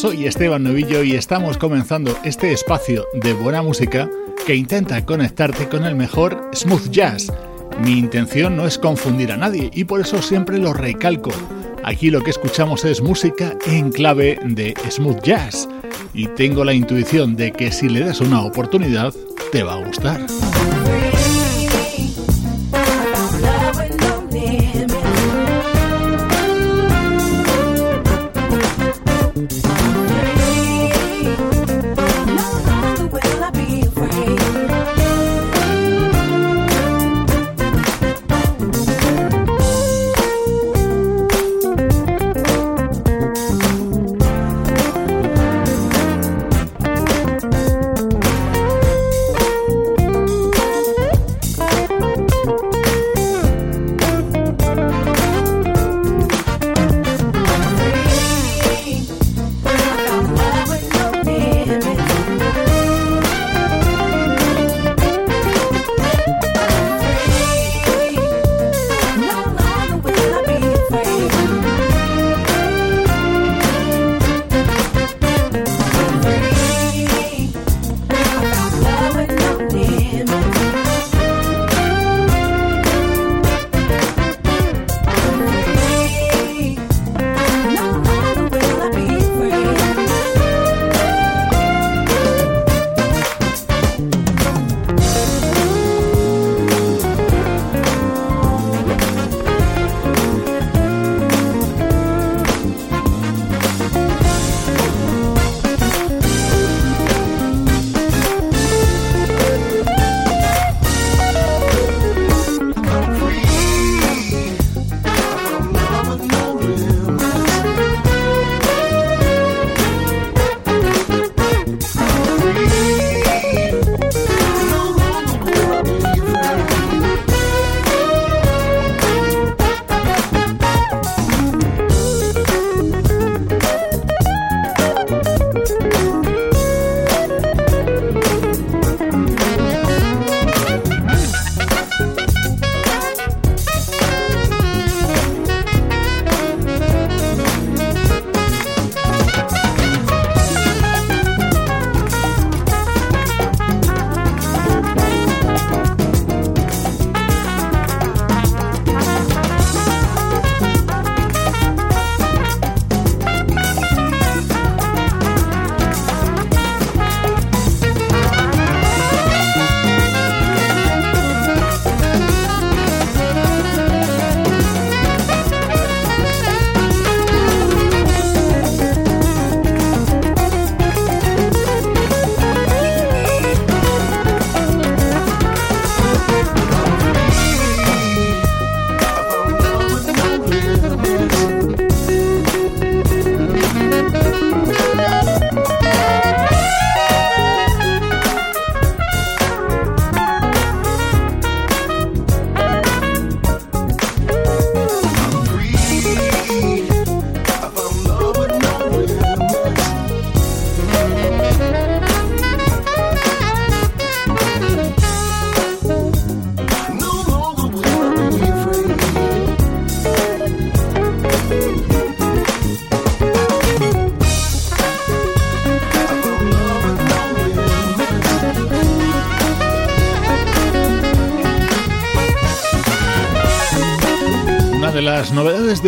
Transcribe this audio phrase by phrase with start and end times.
[0.00, 4.08] Soy Esteban Novillo y estamos comenzando este espacio de buena música
[4.46, 7.32] que intenta conectarte con el mejor smooth jazz.
[7.82, 11.32] Mi intención no es confundir a nadie y por eso siempre lo recalco.
[11.82, 15.68] Aquí lo que escuchamos es música en clave de smooth jazz
[16.14, 19.12] y tengo la intuición de que si le das una oportunidad
[19.50, 20.24] te va a gustar.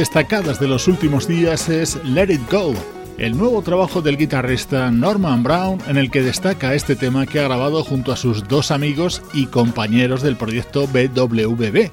[0.01, 2.73] Destacadas de los últimos días es Let It Go,
[3.19, 7.43] el nuevo trabajo del guitarrista Norman Brown en el que destaca este tema que ha
[7.43, 11.91] grabado junto a sus dos amigos y compañeros del proyecto BWB,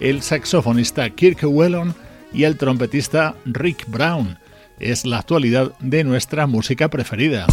[0.00, 1.94] el saxofonista Kirk Whelan
[2.32, 4.38] y el trompetista Rick Brown.
[4.78, 7.46] Es la actualidad de nuestra música preferida.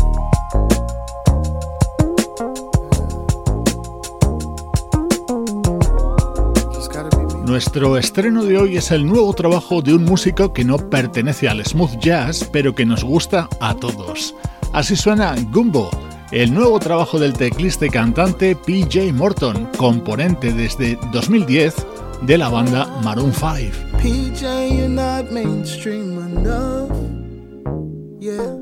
[7.48, 11.66] Nuestro estreno de hoy es el nuevo trabajo de un músico que no pertenece al
[11.66, 14.36] smooth jazz, pero que nos gusta a todos.
[14.74, 15.90] Así suena Gumbo,
[16.32, 21.74] el nuevo trabajo del teclista y cantante PJ Morton, componente desde 2010
[22.24, 23.48] de la banda Maroon 5.
[24.02, 26.92] PJ, you're not mainstream enough.
[28.20, 28.58] Yeah.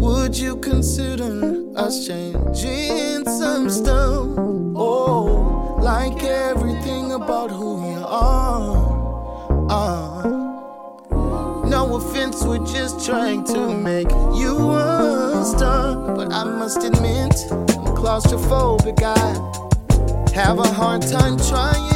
[0.00, 4.51] Would you consider us changing some stuff?
[12.52, 14.52] We're just trying to make you
[15.42, 16.14] star.
[16.14, 19.02] But I must admit, I'm claustrophobic.
[19.02, 21.92] I have a hard time trying.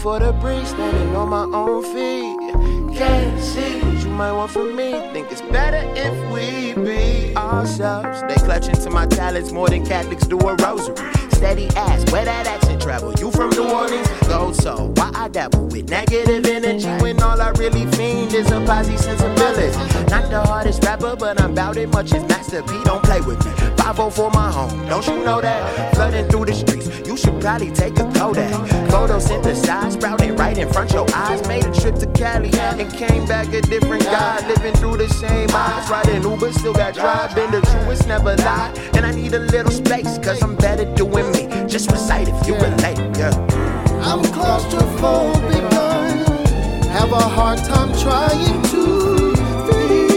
[0.00, 2.96] For the breeze, standing on my own feet.
[2.96, 4.92] Can't see what you might want from me.
[5.12, 8.22] Think it's better if we be ourselves.
[8.22, 10.96] They clutch into my talents more than Catholics do a rosary.
[11.32, 13.12] Steady ass, where that accent travel?
[13.18, 14.08] You from New Orleans?
[14.26, 14.92] Go so.
[14.96, 17.99] Why I dabble with negative energy when all I really fiend
[18.34, 19.76] is a posse sensibility?
[20.10, 22.82] Not the hardest rapper, but I'm bout it much as Master P.
[22.84, 23.52] Don't play with me.
[23.76, 25.94] 5 for my home, don't you know that?
[25.94, 28.52] Flooding through the streets, you should probably take a Kodak.
[28.88, 31.46] Photosynthesized, sprouting right in front your eyes.
[31.48, 34.46] Made a trip to Cali and came back a different guy.
[34.46, 37.34] Living through the same eyes, riding Uber, still got drive.
[37.34, 38.72] Been the truest, never lie.
[38.94, 41.48] And I need a little space, cause I'm better doing me.
[41.66, 43.34] Just recite if you relate, yeah.
[44.02, 45.69] I'm claustrophobic,
[46.90, 49.34] have a hard time trying to
[49.66, 50.09] fit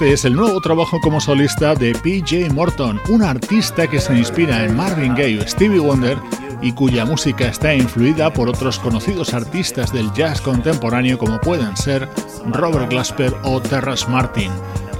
[0.00, 4.64] Este es el nuevo trabajo como solista de PJ Morton, un artista que se inspira
[4.64, 6.16] en Marvin Gaye Stevie Wonder
[6.62, 12.08] y cuya música está influida por otros conocidos artistas del jazz contemporáneo como pueden ser
[12.46, 14.50] Robert Glasper o Terrace Martin.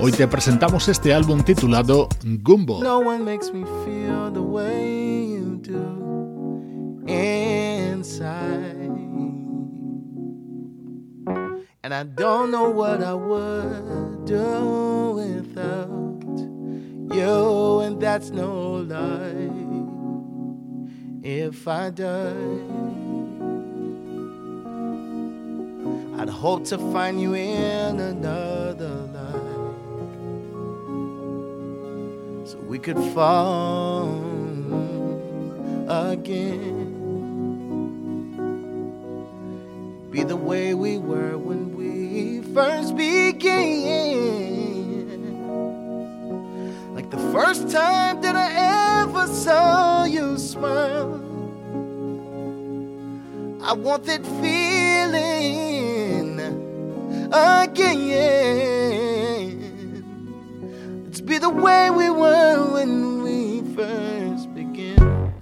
[0.00, 2.83] Hoy te presentamos este álbum titulado Gumbo.
[11.90, 16.23] And I don't know what I would do without
[17.12, 19.50] you, and that's no lie.
[21.25, 22.61] If I die,
[26.23, 29.75] I'd hope to find you in another life
[32.49, 34.14] so we could fall
[35.88, 36.87] again.
[40.12, 41.70] Be the way we were when
[42.54, 43.61] first began.
[46.95, 51.21] Like the first time that I ever saw you smile.
[53.62, 56.40] I want that feeling
[57.33, 58.30] again.
[61.04, 65.35] Let's be the way we were when we first began.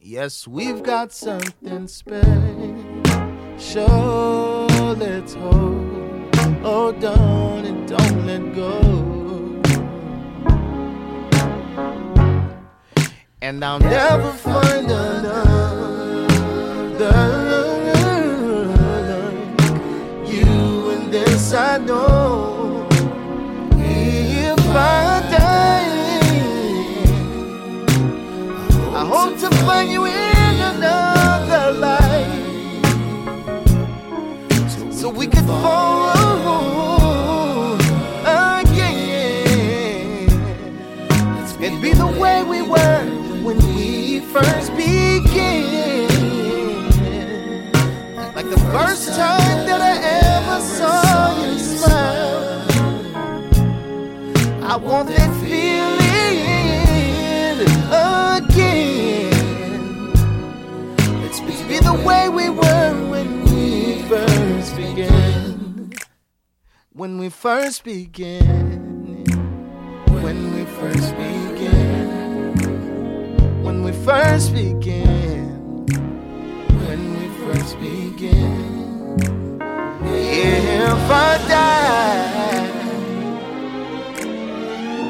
[0.00, 2.26] Yes, we've got something special.
[4.96, 6.19] Let's hold
[6.62, 8.80] Oh, Hold on and don't let go.
[13.40, 15.40] And I'll never find another.
[20.26, 22.86] You and this I know.
[23.78, 25.88] If I die,
[28.94, 32.36] I hope to find you in another life.
[34.92, 35.99] So we could fall.
[48.50, 52.66] The first time that I ever saw you smile.
[54.64, 56.00] I want that feeling
[58.42, 59.30] again.
[61.22, 65.92] Let's be the way we were when we first began.
[66.92, 69.26] When we first began.
[70.08, 72.56] When we first began.
[73.62, 74.99] When we first began.
[77.90, 79.58] Began.
[80.04, 82.70] If I die,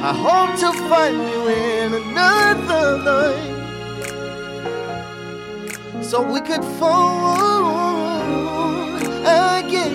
[0.02, 3.58] I hope to find you in another life.
[6.02, 7.36] So we could fall
[9.58, 9.94] again.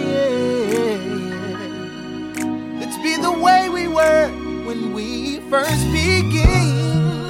[2.80, 4.30] Let's be the way we were
[4.68, 7.26] when we first began.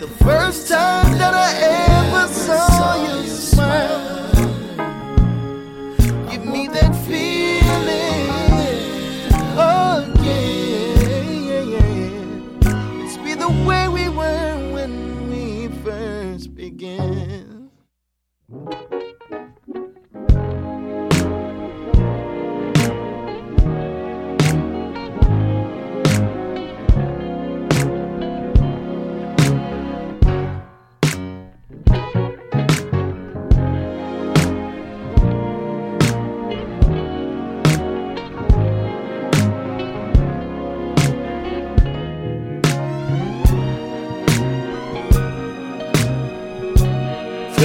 [0.00, 1.87] The first time that I ever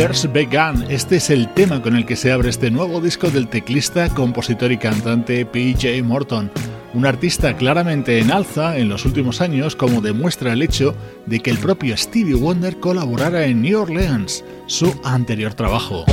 [0.05, 3.47] First Began, este es el tema con el que se abre este nuevo disco del
[3.47, 6.51] teclista, compositor y cantante PJ Morton,
[6.93, 10.93] un artista claramente en alza en los últimos años como demuestra el hecho
[11.25, 16.03] de que el propio Stevie Wonder colaborara en New Orleans, su anterior trabajo.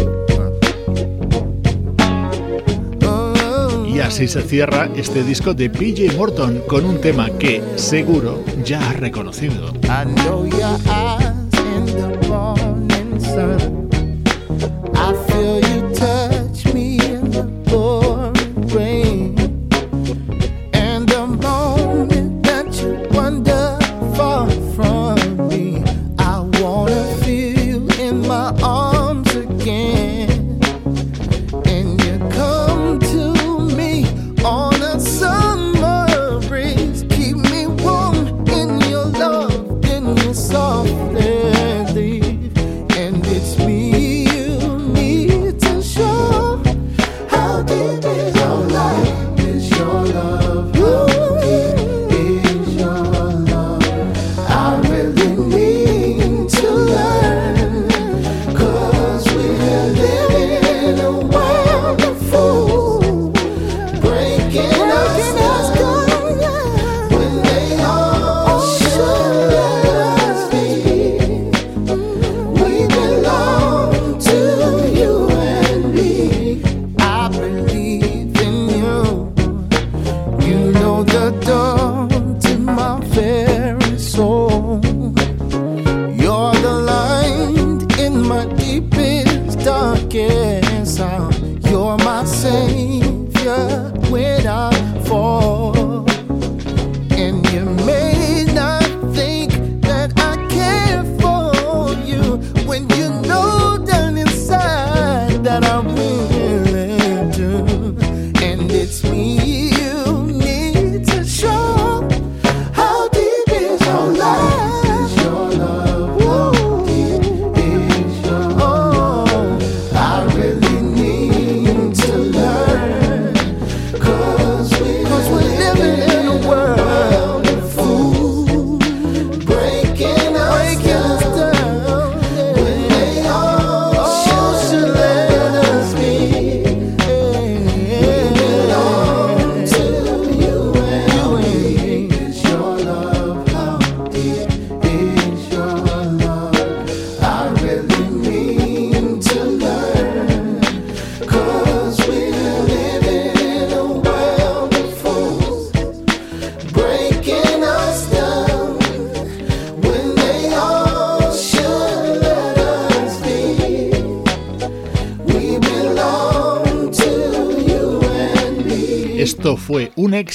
[3.92, 8.88] Y así se cierra este disco de PJ Morton con un tema que seguro ya
[8.88, 9.72] has reconocido.
[9.82, 11.34] I know your eyes
[11.76, 13.79] in the morning sun.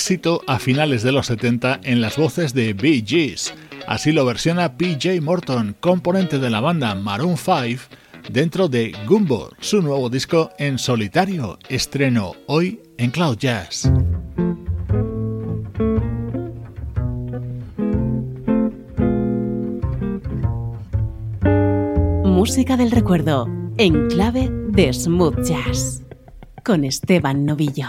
[0.05, 3.55] Éxito a finales de los 70 en las voces de Bee Gees.
[3.87, 7.81] Así lo versiona PJ Morton, componente de la banda Maroon 5,
[8.29, 13.91] dentro de Gumbo, su nuevo disco en solitario, estreno hoy en Cloud Jazz.
[22.23, 23.47] Música del recuerdo,
[23.77, 26.03] en clave de smooth jazz,
[26.63, 27.87] con Esteban Novillo.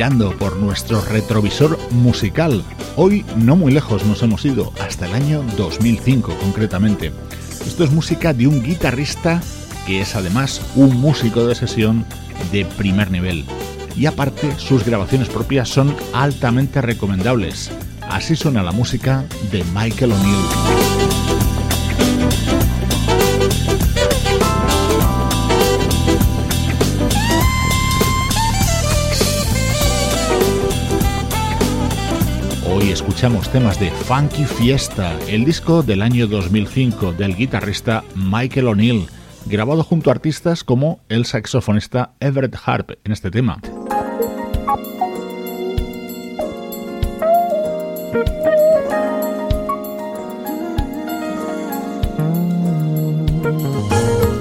[0.00, 2.64] Mirando por nuestro retrovisor musical.
[2.96, 7.12] Hoy no muy lejos nos hemos ido, hasta el año 2005 concretamente.
[7.66, 9.42] Esto es música de un guitarrista
[9.86, 12.06] que es además un músico de sesión
[12.50, 13.44] de primer nivel.
[13.94, 17.70] Y aparte, sus grabaciones propias son altamente recomendables.
[18.08, 21.09] Así suena la música de Michael O'Neill.
[33.00, 39.06] Escuchamos temas de Funky Fiesta, el disco del año 2005 del guitarrista Michael O'Neill,
[39.46, 43.58] grabado junto a artistas como el saxofonista Everett Harp en este tema.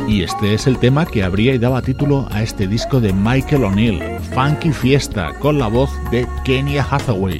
[0.09, 3.63] Y este es el tema que habría y daba título a este disco de Michael
[3.63, 7.39] O'Neill, Funky Fiesta, con la voz de Kenya Hathaway.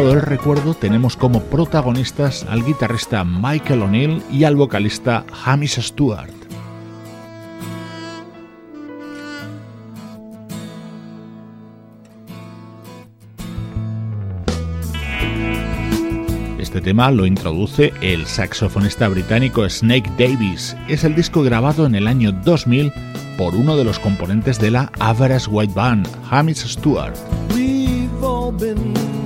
[0.00, 6.32] Del recuerdo tenemos como protagonistas al guitarrista Michael O'Neill y al vocalista Hamish Stewart.
[16.58, 20.74] Este tema lo introduce el saxofonista británico Snake Davis.
[20.88, 22.90] Es el disco grabado en el año 2000
[23.36, 27.14] por uno de los componentes de la Average White Band, Hamish Stewart.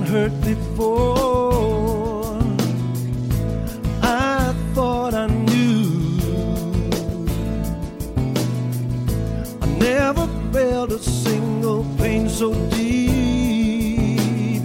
[0.07, 2.39] Hurt before.
[4.01, 6.09] I thought I knew.
[9.61, 14.61] I never felt a single pain so deep.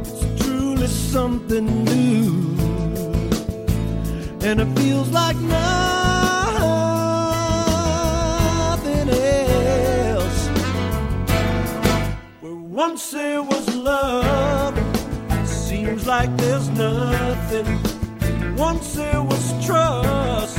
[0.00, 2.56] It's truly something new,
[4.46, 6.03] and it feels like nothing
[12.74, 14.76] once there was love
[15.30, 17.66] it seems like there's nothing.
[18.56, 20.58] Once there was trust,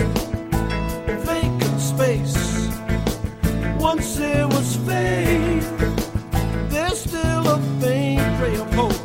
[1.27, 2.69] vacant space.
[3.77, 5.69] Once there was faith,
[6.69, 9.01] there's still a faint ray of hope.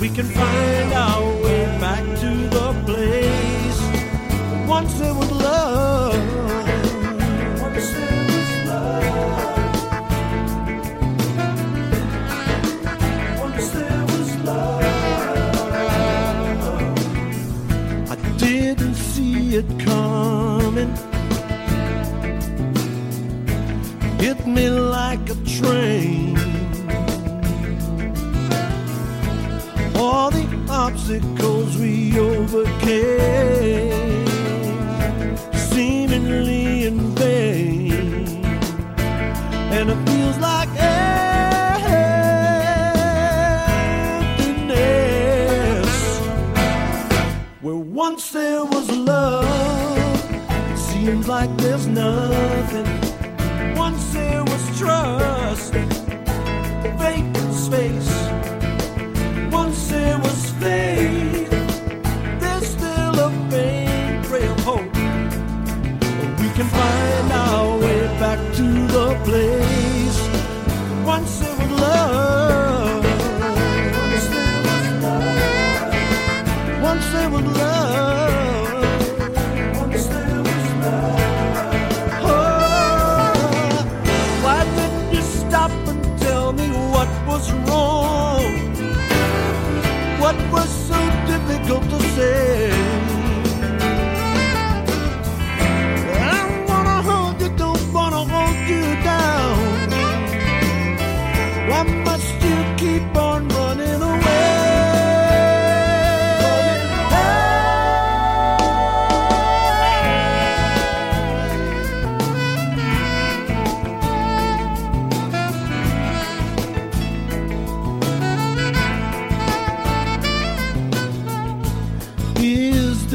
[0.00, 3.80] We can find our way back to the place.
[4.66, 6.33] Once there was love.
[24.46, 26.36] me like a train.
[29.96, 32.66] All the obstacles we overcame,
[35.54, 38.44] seemingly in vain,
[39.76, 40.68] and it feels like.
[44.66, 46.20] Emptiness.
[47.60, 49.46] Where once there was love,
[50.76, 53.03] seems like there's nothing
[69.24, 69.63] place.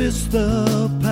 [0.10, 1.09] is the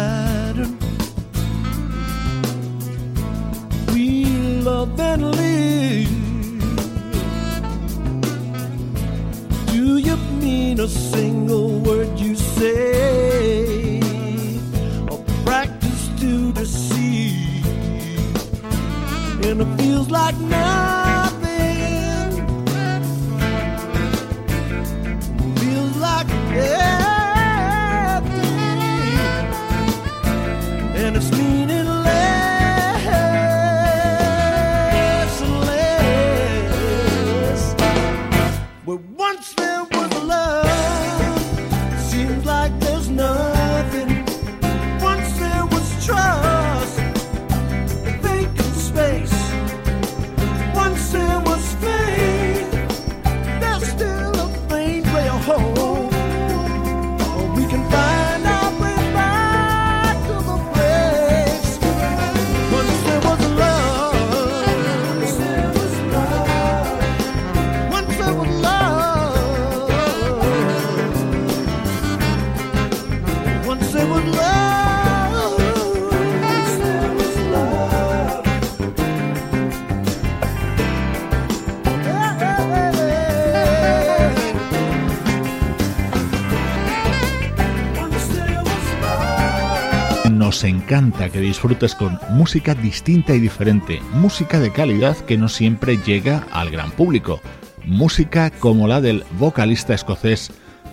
[90.88, 96.48] encanta que disfrutes con música distinta y diferente, música de calidad que no siempre llega
[96.54, 97.42] al gran público,
[97.84, 100.50] música como la del vocalista escocés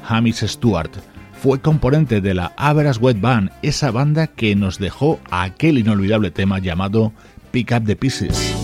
[0.09, 0.91] Hamish Stewart.
[1.41, 6.59] Fue componente de la Average Wet Band, esa banda que nos dejó aquel inolvidable tema
[6.59, 7.13] llamado
[7.53, 8.64] Pick Up the Pieces.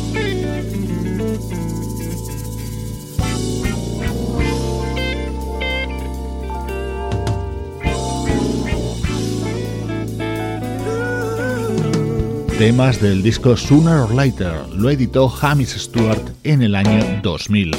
[12.60, 14.68] temas del disco Sooner or Later.
[14.74, 17.70] Lo editó Hamish Stewart en el año 2000.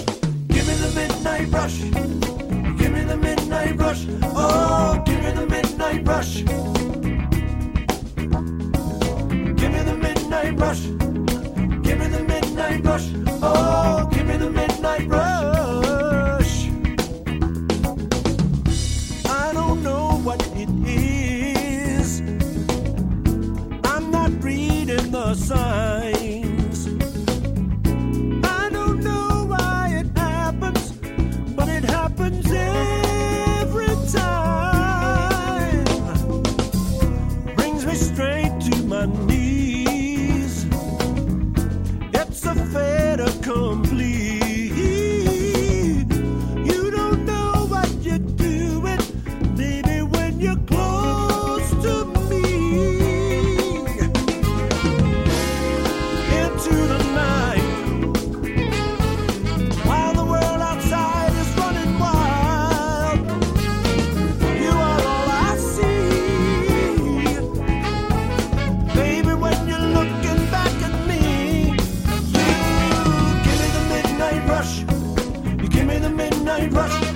[76.59, 77.10] midnight rush.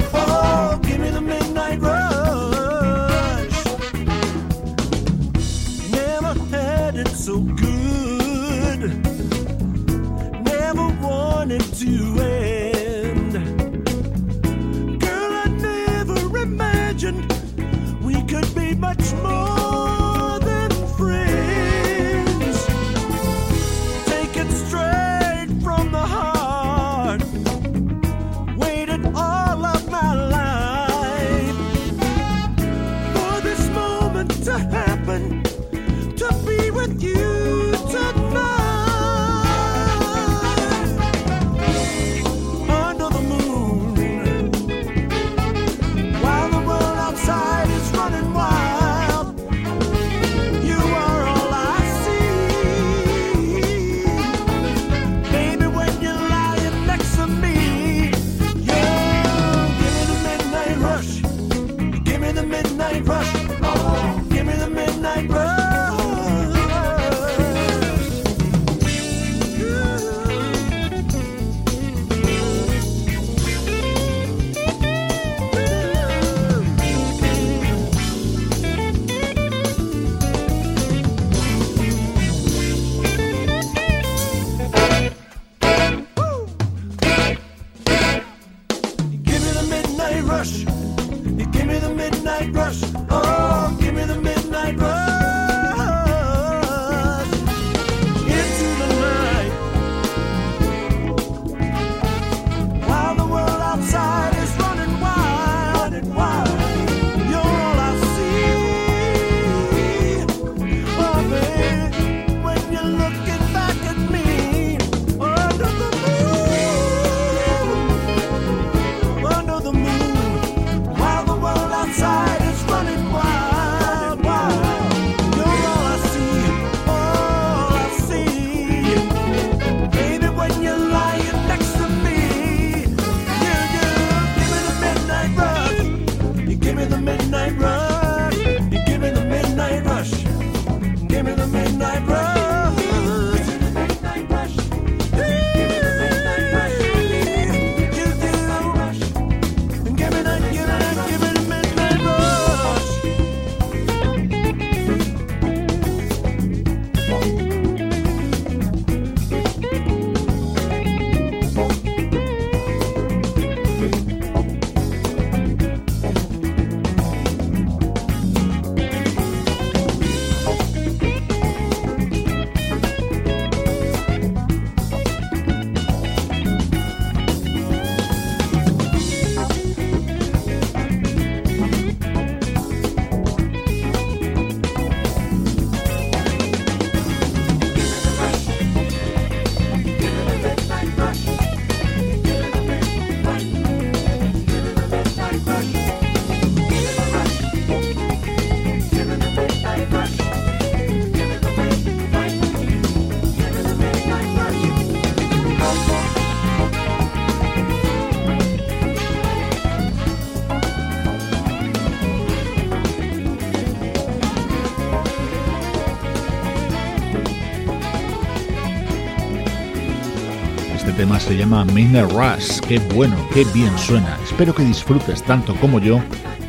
[221.19, 222.59] Se llama Midnight Rush.
[222.61, 224.17] Qué bueno, qué bien suena.
[224.23, 225.99] Espero que disfrutes tanto como yo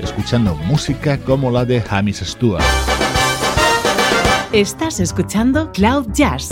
[0.01, 2.63] escuchando música como la de Hamish Stewart.
[4.53, 6.51] Estás escuchando Cloud Jazz,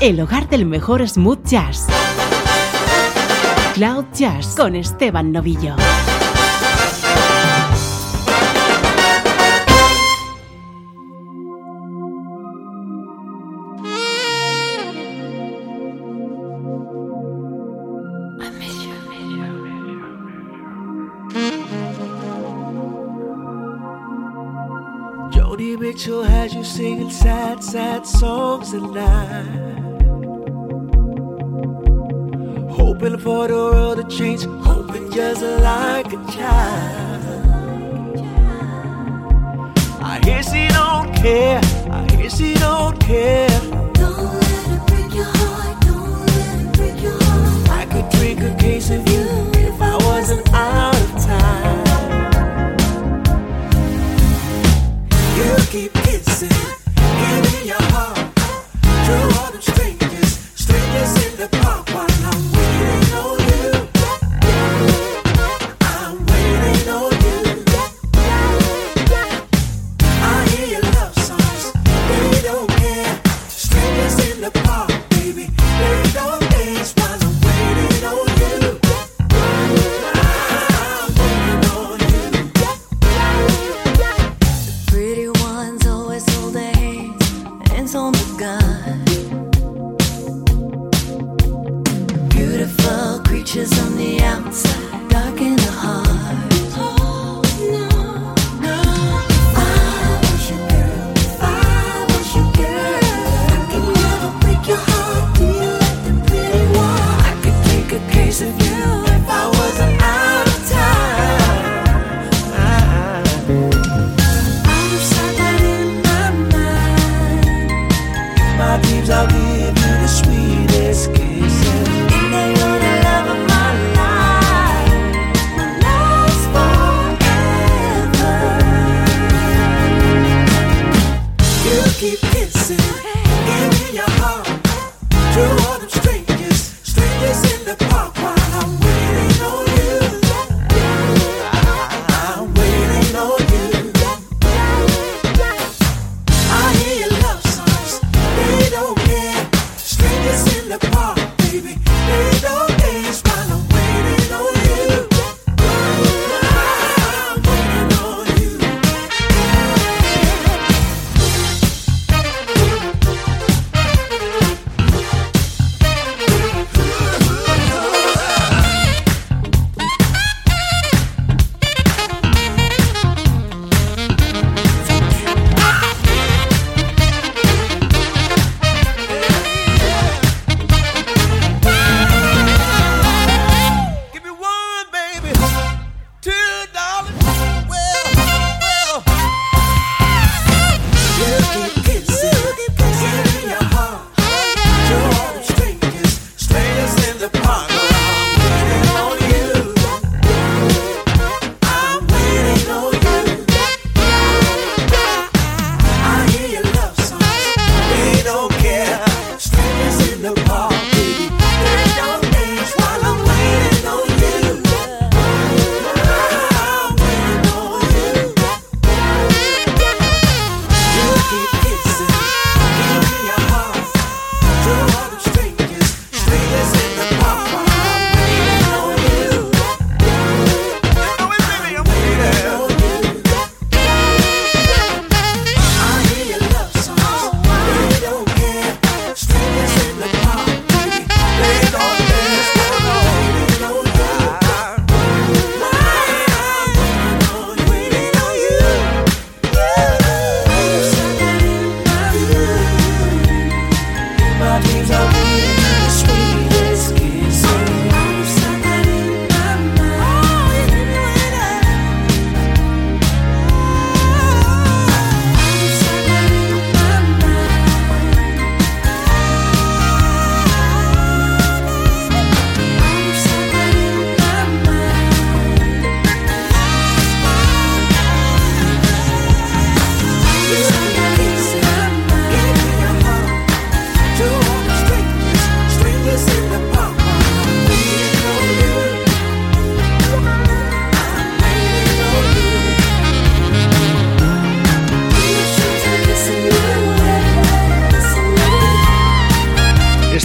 [0.00, 1.86] el hogar del mejor smooth jazz.
[3.74, 5.76] Cloud Jazz con Esteban Novillo.
[26.74, 30.02] Singing sad, sad songs at night.
[32.68, 37.46] Hoping for the world to change, hoping just like a child.
[40.02, 41.60] I hear she don't care,
[41.92, 43.53] I hear she don't care.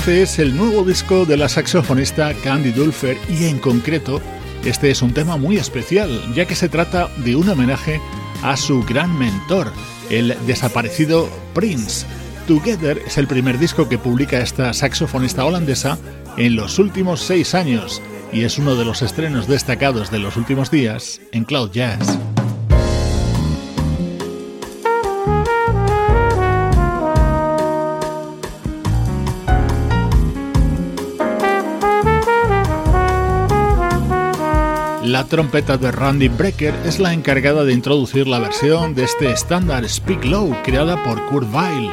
[0.10, 4.20] Este es el nuevo disco de la saxofonista Candy Dulfer y en concreto
[4.66, 8.02] este es un tema muy especial ya que se trata de un homenaje
[8.42, 9.72] a su gran mentor,
[10.10, 12.08] el desaparecido Prince.
[12.48, 16.00] Together es el primer disco que publica esta saxofonista holandesa
[16.38, 18.02] en los últimos seis años
[18.34, 22.18] y es uno de los estrenos destacados de los últimos días en Cloud Jazz.
[35.10, 39.90] La trompeta de Randy Brecker es la encargada de introducir la versión de este estándar
[39.90, 41.90] Speak Low creada por Kurt Weill.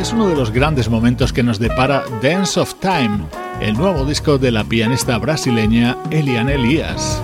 [0.00, 3.20] Es uno de los grandes momentos que nos depara Dance of Time,
[3.60, 7.22] el nuevo disco de la pianista brasileña Eliane Elias.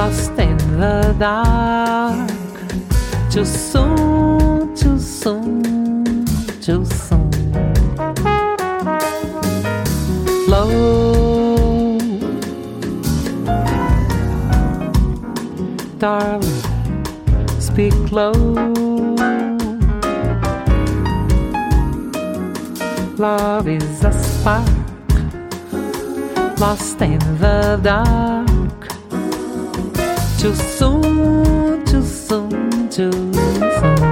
[0.00, 2.30] Lost in the dark.
[3.30, 6.24] Too soon, too soon,
[6.64, 7.30] too soon.
[10.48, 11.98] Low.
[15.98, 16.62] Darling,
[17.68, 18.32] speak low.
[23.18, 24.68] Love is a spark
[26.58, 28.49] lost in the dark
[30.40, 34.09] too soon, too soon, too soon.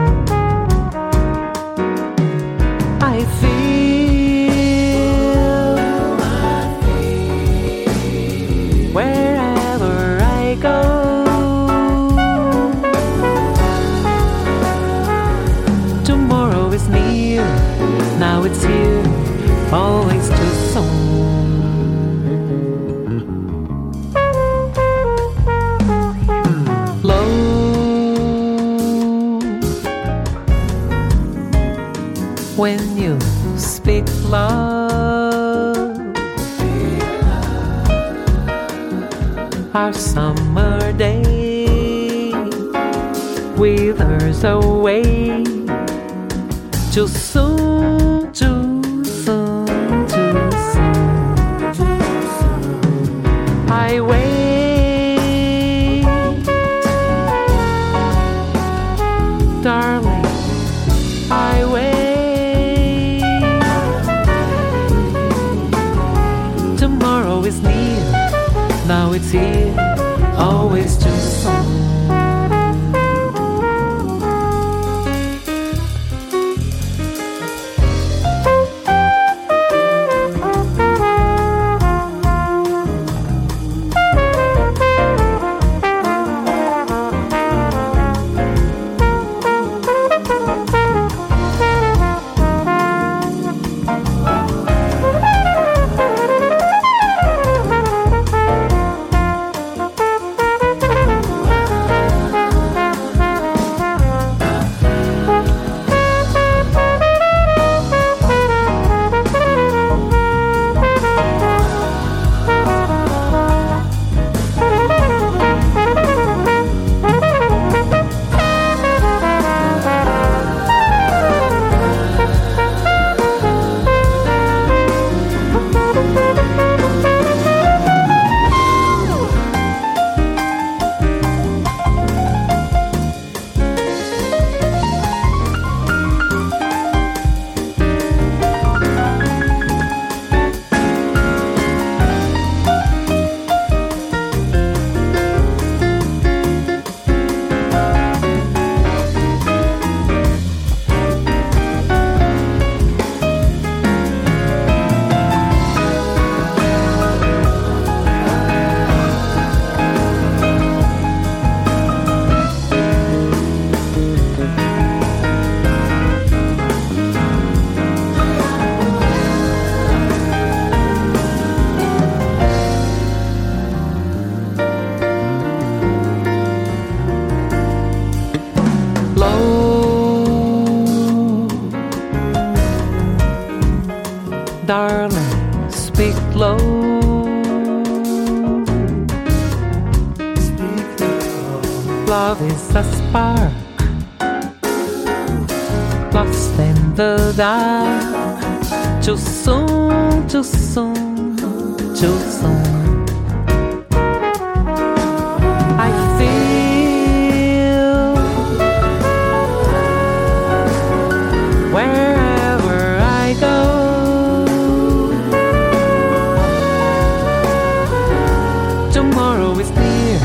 [218.99, 220.18] Tomorrow is near,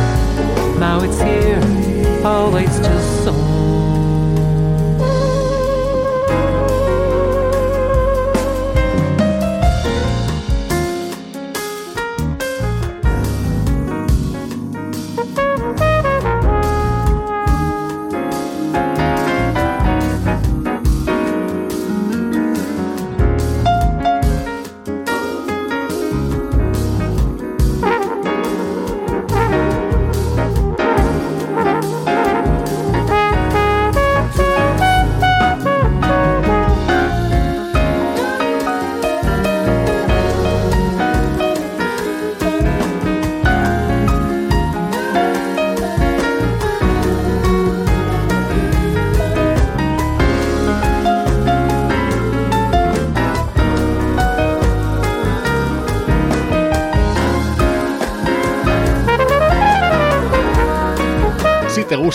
[0.79, 1.61] now it's here,
[2.25, 3.32] always just soon.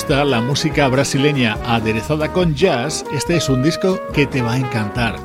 [0.09, 5.16] La música brasileña aderezada con jazz, este es un disco que te va a encantar.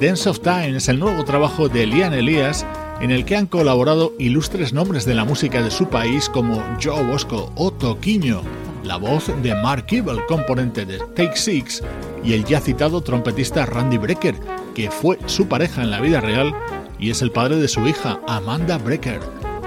[0.00, 2.66] Dance of Time es el nuevo trabajo de Lian Elias
[3.00, 7.04] en el que han colaborado ilustres nombres de la música de su país como Joe
[7.04, 8.42] Bosco o Toquinho,
[8.82, 11.84] la voz de Mark Ebel, componente de Take Six,
[12.24, 14.34] y el ya citado trompetista Randy Brecker,
[14.74, 16.52] que fue su pareja en la vida real
[16.98, 19.20] y es el padre de su hija, Amanda Brecker.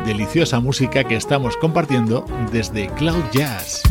[0.05, 3.83] Deliciosa música que estamos compartiendo desde Cloud Jazz.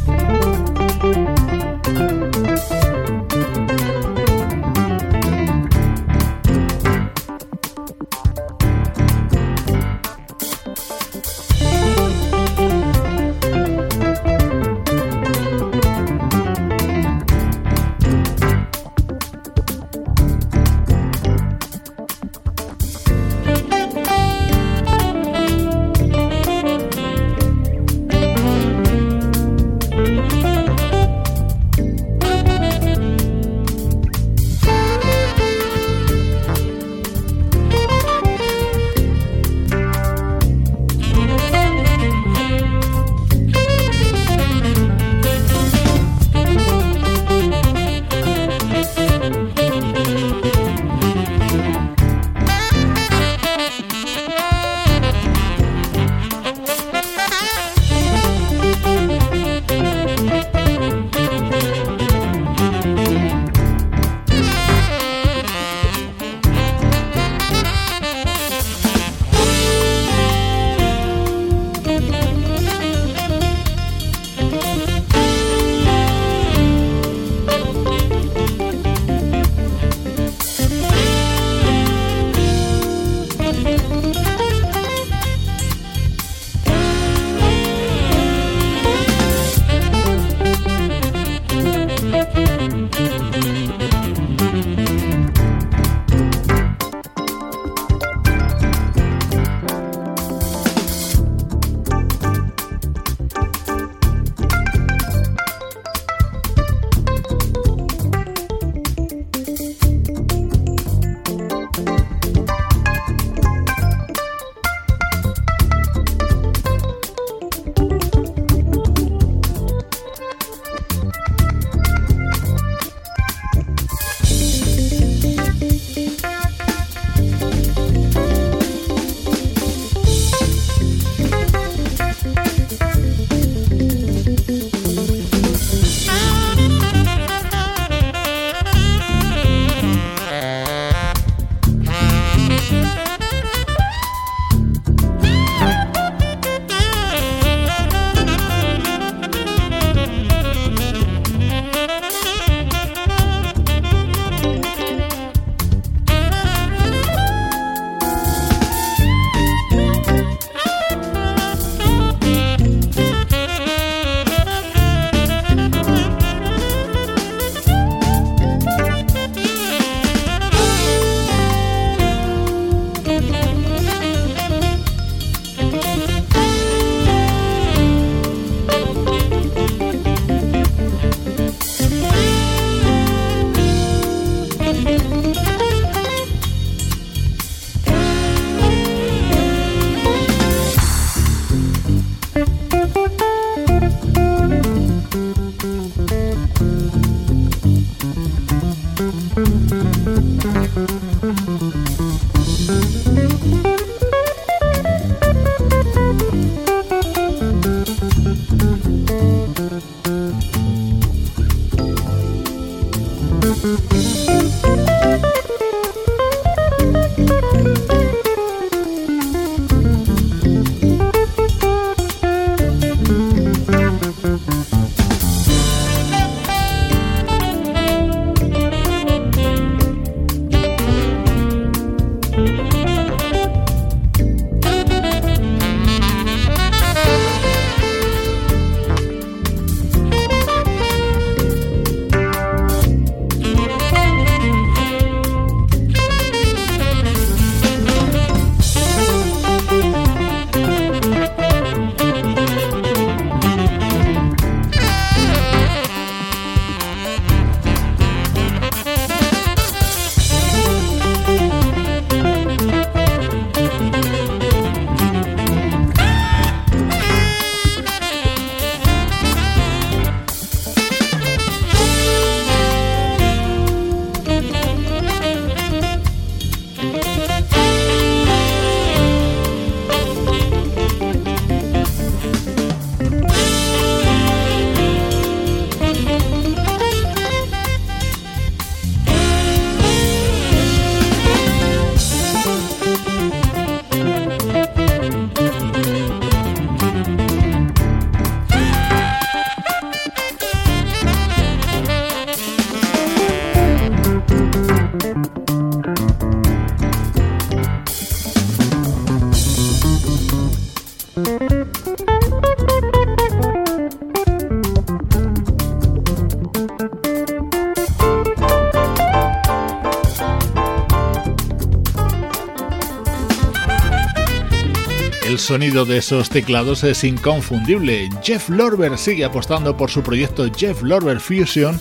[325.49, 328.11] Sonido de esos teclados es inconfundible.
[328.23, 331.81] Jeff Lorber sigue apostando por su proyecto Jeff Lorber Fusion.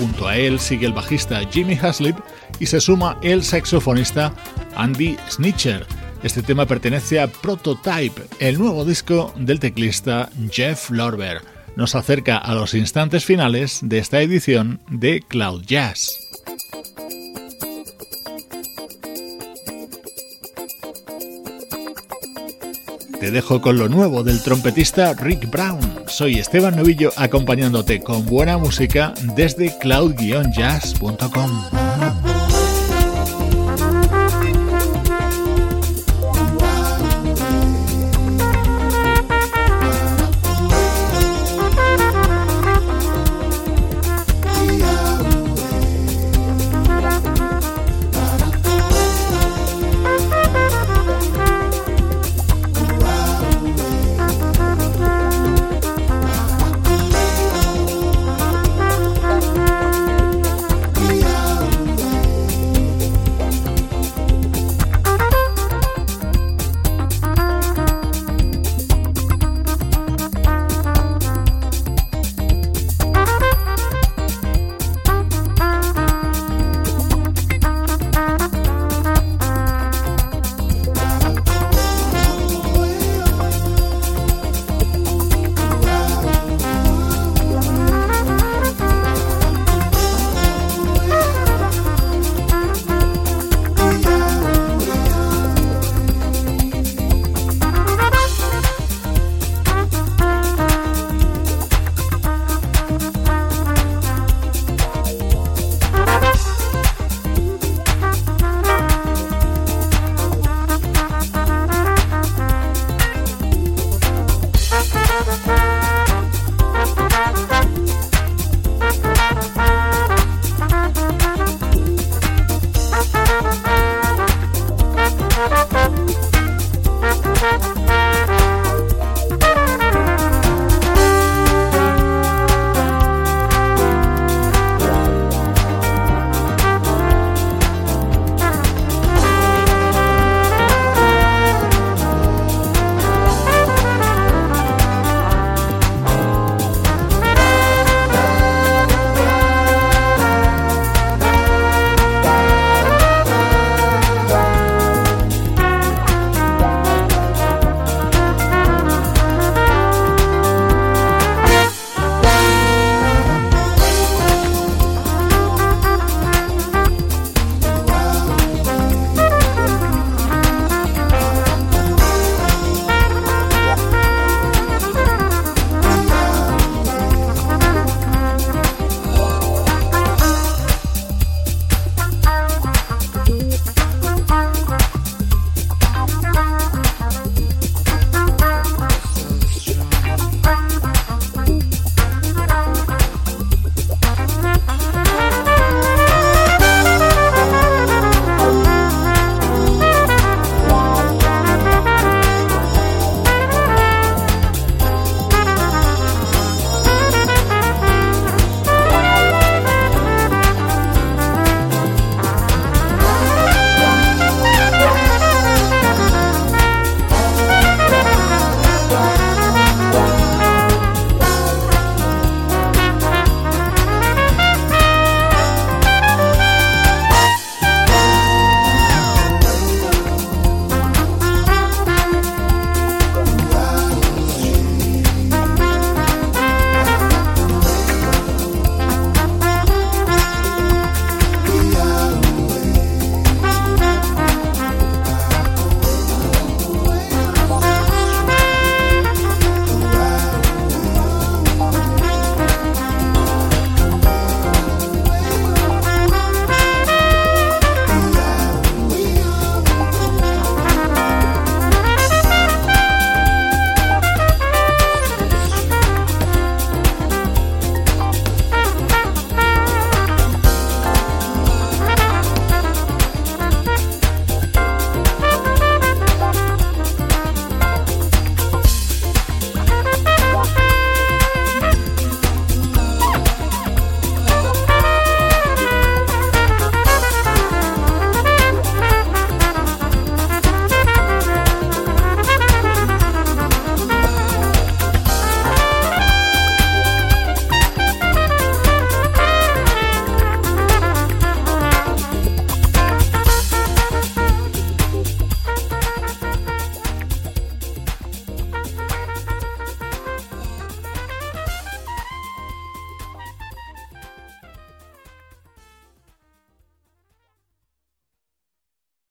[0.00, 2.16] Junto a él sigue el bajista Jimmy Haslip
[2.58, 4.34] y se suma el saxofonista
[4.74, 5.86] Andy Snitcher.
[6.24, 11.40] Este tema pertenece a Prototype, el nuevo disco del teclista Jeff Lorber.
[11.76, 16.23] Nos acerca a los instantes finales de esta edición de Cloud Jazz.
[23.24, 25.80] Te dejo con lo nuevo del trompetista Rick Brown.
[26.06, 32.33] Soy Esteban Novillo acompañándote con buena música desde cloud-jazz.com.